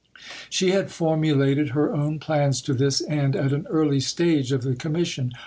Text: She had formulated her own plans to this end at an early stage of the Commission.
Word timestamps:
She 0.49 0.71
had 0.71 0.89
formulated 0.89 1.69
her 1.69 1.93
own 1.93 2.17
plans 2.17 2.63
to 2.63 2.73
this 2.73 3.01
end 3.07 3.35
at 3.35 3.53
an 3.53 3.67
early 3.69 3.99
stage 3.99 4.51
of 4.51 4.63
the 4.63 4.73
Commission. 4.73 5.31